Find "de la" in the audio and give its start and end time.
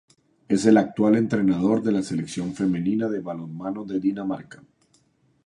1.83-2.01